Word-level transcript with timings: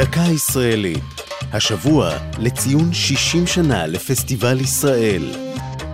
דקה 0.00 0.20
ישראלית, 0.20 1.04
השבוע 1.52 2.10
לציון 2.38 2.92
60 2.92 3.46
שנה 3.46 3.86
לפסטיבל 3.86 4.60
ישראל, 4.60 5.22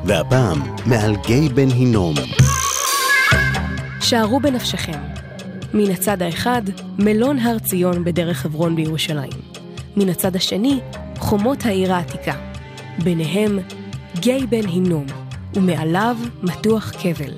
והפעם 0.05 0.63
מעל 0.87 1.17
גיא 1.27 1.51
בן 1.55 1.71
הינום. 1.71 2.15
שערו 4.01 4.41
בנפשכם. 4.41 4.99
מן 5.75 5.91
הצד 5.91 6.23
האחד, 6.23 6.63
מלון 6.99 7.39
הר 7.39 7.59
ציון 7.59 8.05
בדרך 8.05 8.39
חברון 8.39 8.77
בירושלים. 8.77 9.33
מן 9.97 10.09
הצד 10.09 10.37
השני, 10.37 10.81
חומות 11.19 11.67
העיר 11.67 11.95
העתיקה. 11.95 12.35
ביניהם, 13.05 13.59
גיא 14.21 14.47
בן 14.49 14.67
הינום, 14.69 15.07
ומעליו 15.55 16.17
מתוח 16.43 16.93
כבל. 17.03 17.33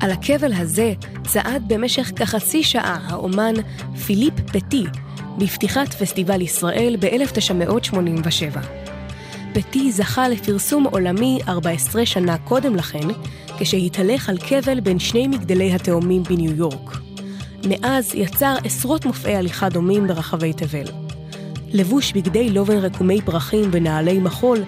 על 0.00 0.10
הכבל 0.10 0.52
הזה 0.52 0.92
צעד 1.26 1.62
במשך 1.68 2.12
כחצי 2.16 2.62
שעה 2.62 2.98
האומן 3.08 3.54
פיליפ 4.06 4.34
פטי 4.40 4.84
בפתיחת 5.38 5.94
פסטיבל 5.94 6.40
ישראל 6.40 6.96
ב-1987. 7.00 8.58
פטי 9.54 9.92
זכה 9.92 10.28
לפרסום 10.28 10.84
עולמי 10.84 11.38
14 11.48 12.06
שנה 12.06 12.38
קודם 12.38 12.76
לכן, 12.76 13.08
כשהתהלך 13.58 14.28
על 14.28 14.38
כבל 14.38 14.80
בין 14.80 14.98
שני 14.98 15.28
מגדלי 15.28 15.72
התאומים 15.72 16.22
בניו 16.22 16.56
יורק. 16.56 16.96
מאז 17.68 18.14
יצר 18.14 18.54
עשרות 18.64 19.06
מופעי 19.06 19.36
הליכה 19.36 19.68
דומים 19.68 20.06
ברחבי 20.06 20.52
תבל. 20.52 20.84
לבוש 21.72 22.12
בגדי 22.12 22.50
לובן 22.50 22.76
רקומי 22.76 23.20
פרחים 23.20 23.68
ונעלי 23.72 24.18
מחול, 24.18 24.58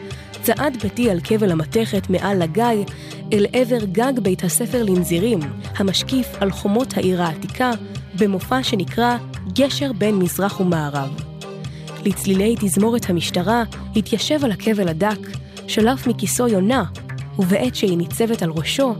צעד 0.43 0.77
פטי 0.80 1.10
על 1.10 1.21
כבל 1.24 1.51
המתכת 1.51 2.10
מעל 2.10 2.43
לגיא 2.43 2.85
אל 3.33 3.46
עבר 3.52 3.85
גג 3.85 4.12
בית 4.23 4.45
הספר 4.45 4.83
לנזירים, 4.83 5.38
המשקיף 5.77 6.27
על 6.41 6.51
חומות 6.51 6.96
העיר 6.96 7.23
העתיקה, 7.23 7.71
במופע 8.19 8.62
שנקרא 8.62 9.16
גשר 9.53 9.93
בין 9.93 10.15
מזרח 10.19 10.61
ומערב. 10.61 11.21
לצלילי 12.05 12.55
תזמורת 12.61 13.11
המשטרה 13.11 13.63
התיישב 13.97 14.45
על 14.45 14.53
הכבל 14.53 14.88
הדק, 14.88 15.19
שלף 15.69 16.07
מכיסו 16.07 16.49
יונה, 16.49 16.85
ובעת 17.38 17.75
שהיא 17.75 17.99
ניצבת 17.99 18.43
על 18.43 18.51
ראשו, 18.51 18.95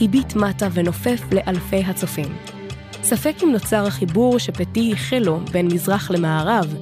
הביט 0.00 0.36
מטה 0.36 0.68
ונופף 0.72 1.20
לאלפי 1.32 1.84
הצופים. 1.84 2.36
ספק 3.02 3.34
אם 3.42 3.52
נוצר 3.52 3.86
החיבור 3.86 4.38
שפטי 4.38 4.80
ייחל 4.80 5.18
לו 5.18 5.40
בין 5.52 5.66
מזרח 5.66 6.10
למערב, 6.10 6.74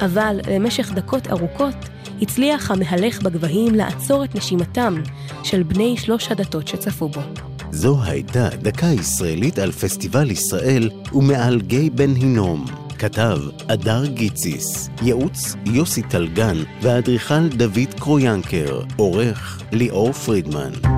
אבל 0.00 0.40
למשך 0.50 0.92
דקות 0.92 1.26
ארוכות 1.26 1.74
הצליח 2.22 2.70
המהלך 2.70 3.22
בגבהים 3.22 3.74
לעצור 3.74 4.24
את 4.24 4.34
נשימתם 4.34 4.94
של 5.42 5.62
בני 5.62 5.96
שלוש 5.96 6.30
הדתות 6.30 6.68
שצפו 6.68 7.08
בו. 7.08 7.20
זו 7.70 8.02
הייתה 8.02 8.48
דקה 8.62 8.86
ישראלית 8.86 9.58
על 9.58 9.72
פסטיבל 9.72 10.30
ישראל 10.30 10.90
ומעל 11.12 11.60
גיא 11.60 11.90
בן 11.94 12.14
הינום. 12.14 12.64
כתב 12.98 13.38
אדר 13.66 14.06
גיציס, 14.06 14.90
ייעוץ 15.02 15.54
יוסי 15.66 16.02
טלגן 16.02 16.56
והאדריכל 16.82 17.48
דוד 17.48 17.94
קרויאנקר, 17.98 18.80
עורך 18.96 19.62
ליאור 19.72 20.12
פרידמן. 20.12 20.95